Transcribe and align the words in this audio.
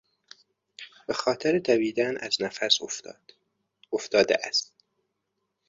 به 1.07 1.13
خاطر 1.13 1.59
دویدن 1.59 2.17
از 2.17 2.41
نفس 2.41 2.77
افتاده 3.91 4.37
است. 4.47 4.73